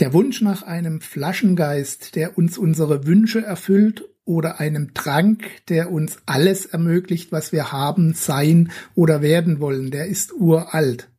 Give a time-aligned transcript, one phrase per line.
[0.00, 6.20] Der Wunsch nach einem Flaschengeist, der uns unsere Wünsche erfüllt oder einem Trank, der uns
[6.24, 11.10] alles ermöglicht, was wir haben, sein oder werden wollen, der ist uralt.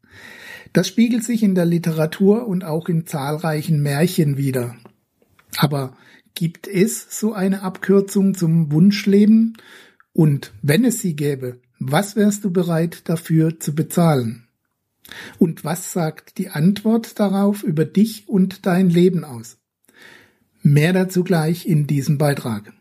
[0.73, 4.75] Das spiegelt sich in der Literatur und auch in zahlreichen Märchen wider.
[5.57, 5.95] Aber
[6.33, 9.57] gibt es so eine Abkürzung zum Wunschleben?
[10.11, 14.47] Und wenn es sie gäbe, was wärst du bereit dafür zu bezahlen?
[15.39, 19.57] Und was sagt die Antwort darauf über dich und dein Leben aus?
[20.61, 22.71] Mehr dazu gleich in diesem Beitrag.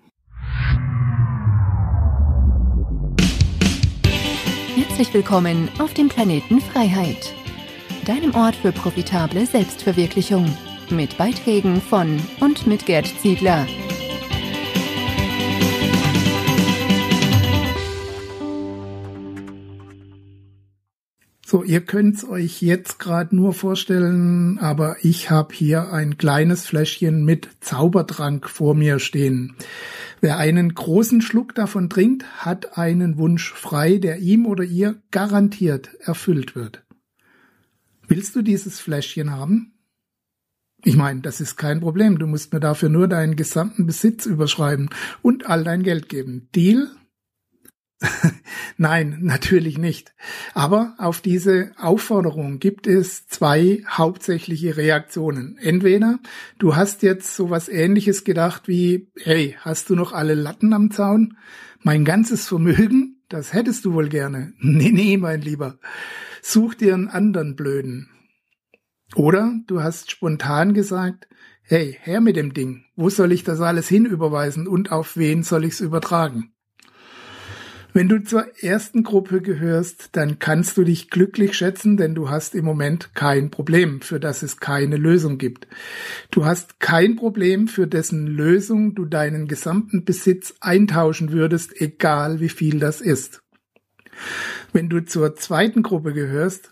[4.76, 7.34] Herzlich willkommen auf dem Planeten Freiheit,
[8.04, 10.54] deinem Ort für profitable Selbstverwirklichung,
[10.90, 13.66] mit Beiträgen von und mit Gerd Ziegler.
[21.50, 27.24] So, ihr könnt's euch jetzt gerade nur vorstellen, aber ich habe hier ein kleines Fläschchen
[27.24, 29.56] mit Zaubertrank vor mir stehen.
[30.20, 35.90] Wer einen großen Schluck davon trinkt, hat einen Wunsch frei, der ihm oder ihr garantiert
[35.98, 36.84] erfüllt wird.
[38.06, 39.72] Willst du dieses Fläschchen haben?
[40.84, 42.20] Ich meine, das ist kein Problem.
[42.20, 44.88] Du musst mir dafür nur deinen gesamten Besitz überschreiben
[45.20, 46.48] und all dein Geld geben.
[46.54, 46.92] Deal?
[48.76, 50.14] Nein, natürlich nicht.
[50.54, 55.58] Aber auf diese Aufforderung gibt es zwei hauptsächliche Reaktionen.
[55.58, 56.18] Entweder
[56.58, 61.36] du hast jetzt sowas ähnliches gedacht wie, hey, hast du noch alle Latten am Zaun?
[61.82, 63.22] Mein ganzes Vermögen?
[63.28, 64.54] Das hättest du wohl gerne.
[64.60, 65.78] Nee, nee, mein Lieber.
[66.42, 68.08] Such dir einen anderen Blöden.
[69.14, 71.28] Oder du hast spontan gesagt,
[71.62, 72.84] hey, her mit dem Ding.
[72.96, 76.52] Wo soll ich das alles hinüberweisen und auf wen soll ich's übertragen?
[77.92, 82.54] Wenn du zur ersten Gruppe gehörst, dann kannst du dich glücklich schätzen, denn du hast
[82.54, 85.66] im Moment kein Problem, für das es keine Lösung gibt.
[86.30, 92.48] Du hast kein Problem, für dessen Lösung du deinen gesamten Besitz eintauschen würdest, egal wie
[92.48, 93.42] viel das ist.
[94.72, 96.70] Wenn du zur zweiten Gruppe gehörst,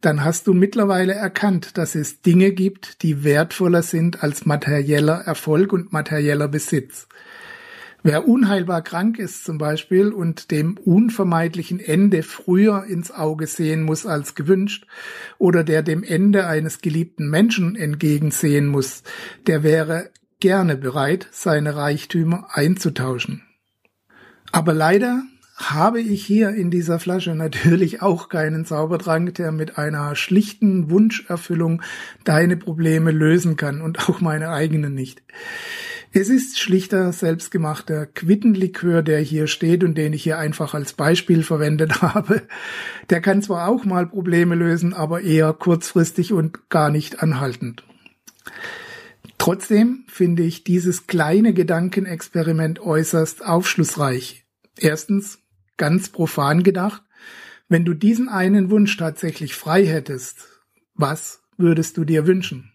[0.00, 5.72] dann hast du mittlerweile erkannt, dass es Dinge gibt, die wertvoller sind als materieller Erfolg
[5.72, 7.08] und materieller Besitz.
[8.02, 14.06] Wer unheilbar krank ist zum Beispiel und dem unvermeidlichen Ende früher ins Auge sehen muss
[14.06, 14.86] als gewünscht
[15.38, 19.02] oder der dem Ende eines geliebten Menschen entgegensehen muss,
[19.46, 20.10] der wäre
[20.40, 23.42] gerne bereit, seine Reichtümer einzutauschen.
[24.50, 25.22] Aber leider
[25.56, 31.82] habe ich hier in dieser Flasche natürlich auch keinen Zaubertrank, der mit einer schlichten Wunscherfüllung
[32.24, 35.22] deine Probleme lösen kann und auch meine eigenen nicht.
[36.12, 41.44] Es ist schlichter, selbstgemachter Quittenlikör, der hier steht und den ich hier einfach als Beispiel
[41.44, 42.42] verwendet habe.
[43.10, 47.84] Der kann zwar auch mal Probleme lösen, aber eher kurzfristig und gar nicht anhaltend.
[49.38, 54.44] Trotzdem finde ich dieses kleine Gedankenexperiment äußerst aufschlussreich.
[54.78, 55.38] Erstens,
[55.76, 57.04] ganz profan gedacht,
[57.68, 60.48] wenn du diesen einen Wunsch tatsächlich frei hättest,
[60.94, 62.72] was würdest du dir wünschen?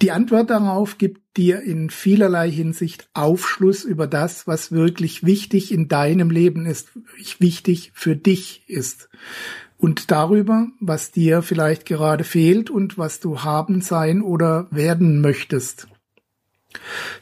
[0.00, 5.88] Die Antwort darauf gibt dir in vielerlei Hinsicht Aufschluss über das, was wirklich wichtig in
[5.88, 6.90] deinem Leben ist,
[7.40, 9.08] wichtig für dich ist.
[9.76, 15.88] Und darüber, was dir vielleicht gerade fehlt und was du haben, sein oder werden möchtest.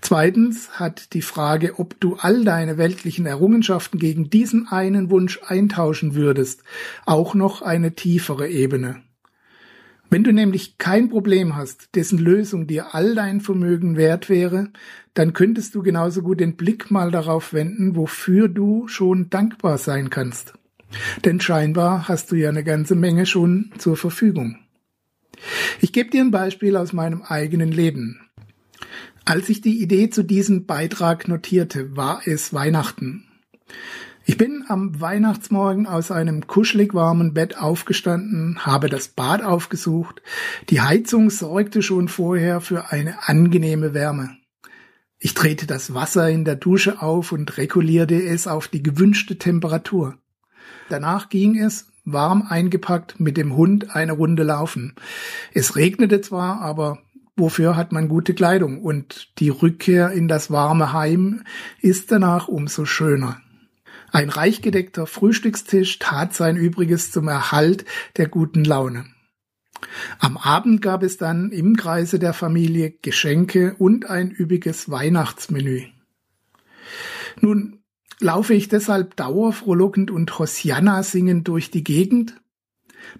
[0.03, 6.15] Zweitens hat die Frage, ob du all deine weltlichen Errungenschaften gegen diesen einen Wunsch eintauschen
[6.15, 6.63] würdest,
[7.07, 9.06] auch noch eine tiefere Ebene.
[10.09, 14.71] Wenn du nämlich kein Problem hast, dessen Lösung dir all dein Vermögen wert wäre,
[15.15, 20.11] dann könntest du genauso gut den Blick mal darauf wenden, wofür du schon dankbar sein
[20.11, 20.55] kannst.
[21.25, 24.59] Denn scheinbar hast du ja eine ganze Menge schon zur Verfügung.
[25.81, 28.21] Ich gebe dir ein Beispiel aus meinem eigenen Leben.
[29.25, 33.25] Als ich die Idee zu diesem Beitrag notierte, war es Weihnachten.
[34.29, 40.21] Ich bin am Weihnachtsmorgen aus einem kuschelig warmen Bett aufgestanden, habe das Bad aufgesucht.
[40.69, 44.37] Die Heizung sorgte schon vorher für eine angenehme Wärme.
[45.21, 50.19] Ich drehte das Wasser in der Dusche auf und regulierte es auf die gewünschte Temperatur.
[50.89, 54.97] Danach ging es, warm eingepackt, mit dem Hund eine Runde laufen.
[55.55, 56.99] Es regnete zwar, aber
[57.37, 58.83] wofür hat man gute Kleidung?
[58.83, 61.45] Und die Rückkehr in das warme Heim
[61.81, 63.41] ist danach umso schöner.
[64.13, 67.85] Ein reich gedeckter Frühstückstisch tat sein Übriges zum Erhalt
[68.17, 69.07] der guten Laune.
[70.19, 75.85] Am Abend gab es dann im Kreise der Familie Geschenke und ein üppiges Weihnachtsmenü.
[77.41, 77.83] Nun
[78.19, 82.41] laufe ich deshalb dauerfrohlockend und Hosianna singend durch die Gegend?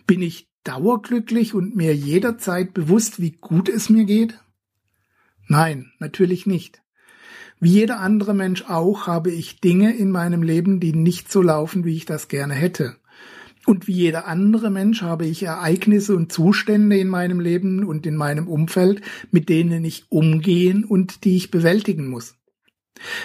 [0.07, 4.39] Bin ich dauerglücklich und mir jederzeit bewusst, wie gut es mir geht?
[5.49, 6.83] Nein, natürlich nicht.
[7.59, 11.85] Wie jeder andere Mensch auch habe ich Dinge in meinem Leben, die nicht so laufen,
[11.85, 12.97] wie ich das gerne hätte.
[13.65, 18.15] Und wie jeder andere Mensch habe ich Ereignisse und Zustände in meinem Leben und in
[18.15, 19.01] meinem Umfeld,
[19.33, 22.36] mit denen ich umgehen und die ich bewältigen muss.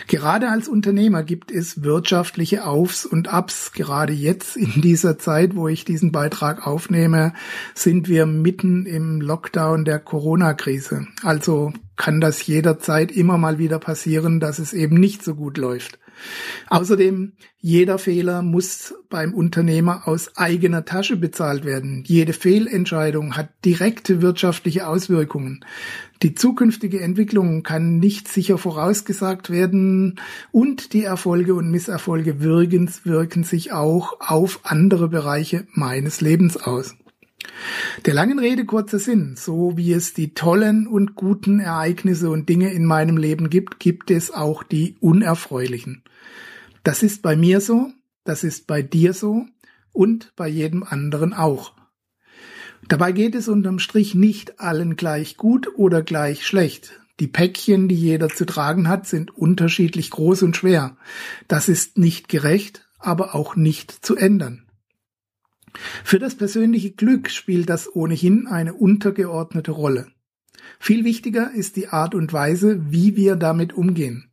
[0.07, 3.71] Gerade als Unternehmer gibt es wirtschaftliche Aufs und Abs.
[3.71, 7.33] Gerade jetzt in dieser Zeit, wo ich diesen Beitrag aufnehme,
[7.73, 11.07] sind wir mitten im Lockdown der Corona-Krise.
[11.23, 15.99] Also kann das jederzeit immer mal wieder passieren, dass es eben nicht so gut läuft.
[16.67, 22.03] Außerdem, jeder Fehler muss beim Unternehmer aus eigener Tasche bezahlt werden.
[22.05, 25.65] Jede Fehlentscheidung hat direkte wirtschaftliche Auswirkungen.
[26.23, 30.19] Die zukünftige Entwicklung kann nicht sicher vorausgesagt werden
[30.51, 36.95] und die Erfolge und Misserfolge wirken, sich auch auf andere Bereiche meines Lebens aus.
[38.05, 42.73] Der langen Rede kurzer Sinn, so wie es die tollen und guten Ereignisse und Dinge
[42.73, 46.03] in meinem Leben gibt, gibt es auch die unerfreulichen.
[46.83, 47.91] Das ist bei mir so,
[48.23, 49.45] das ist bei dir so
[49.91, 51.73] und bei jedem anderen auch.
[52.87, 56.99] Dabei geht es unterm Strich nicht allen gleich gut oder gleich schlecht.
[57.19, 60.97] Die Päckchen, die jeder zu tragen hat, sind unterschiedlich groß und schwer.
[61.47, 64.65] Das ist nicht gerecht, aber auch nicht zu ändern.
[66.03, 70.07] Für das persönliche Glück spielt das ohnehin eine untergeordnete Rolle.
[70.79, 74.29] Viel wichtiger ist die Art und Weise, wie wir damit umgehen,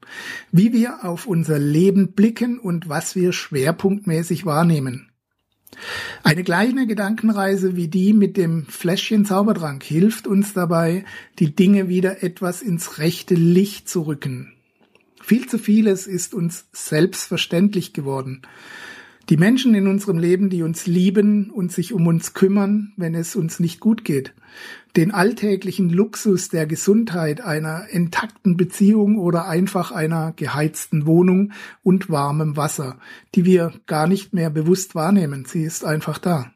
[0.52, 5.11] wie wir auf unser Leben blicken und was wir schwerpunktmäßig wahrnehmen.
[6.23, 11.05] Eine kleine Gedankenreise wie die mit dem Fläschchen Zaubertrank hilft uns dabei,
[11.38, 14.52] die Dinge wieder etwas ins rechte Licht zu rücken.
[15.23, 18.43] Viel zu vieles ist uns selbstverständlich geworden.
[19.29, 23.37] Die Menschen in unserem Leben, die uns lieben und sich um uns kümmern, wenn es
[23.37, 24.33] uns nicht gut geht.
[24.97, 31.53] Den alltäglichen Luxus der Gesundheit, einer intakten Beziehung oder einfach einer geheizten Wohnung
[31.83, 32.99] und warmem Wasser,
[33.35, 35.45] die wir gar nicht mehr bewusst wahrnehmen.
[35.45, 36.51] Sie ist einfach da.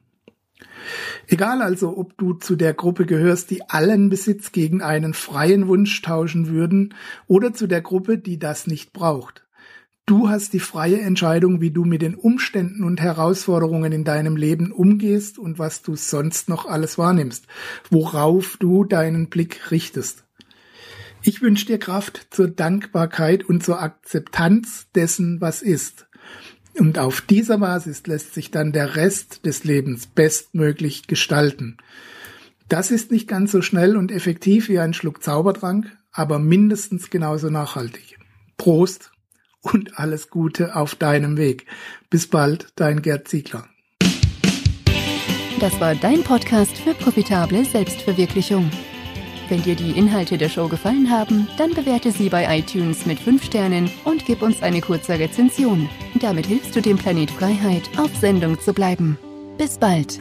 [1.26, 6.00] Egal also, ob du zu der Gruppe gehörst, die allen Besitz gegen einen freien Wunsch
[6.00, 6.94] tauschen würden,
[7.26, 9.44] oder zu der Gruppe, die das nicht braucht.
[10.04, 14.72] Du hast die freie Entscheidung, wie du mit den Umständen und Herausforderungen in deinem Leben
[14.72, 17.46] umgehst und was du sonst noch alles wahrnimmst,
[17.88, 20.24] worauf du deinen Blick richtest.
[21.22, 26.08] Ich wünsche dir Kraft zur Dankbarkeit und zur Akzeptanz dessen, was ist.
[26.76, 31.76] Und auf dieser Basis lässt sich dann der Rest des Lebens bestmöglich gestalten.
[32.68, 37.50] Das ist nicht ganz so schnell und effektiv wie ein Schluck Zaubertrank, aber mindestens genauso
[37.50, 38.18] nachhaltig.
[38.56, 39.12] Prost
[39.62, 41.66] und alles Gute auf deinem Weg.
[42.10, 43.66] Bis bald, dein Gerd Ziegler.
[45.60, 48.70] Das war dein Podcast für profitable Selbstverwirklichung.
[49.48, 53.44] Wenn dir die Inhalte der Show gefallen haben, dann bewerte sie bei iTunes mit 5
[53.44, 55.88] Sternen und gib uns eine kurze Rezension.
[56.20, 59.18] Damit hilfst du dem Planet Freiheit, auf Sendung zu bleiben.
[59.58, 60.20] Bis bald.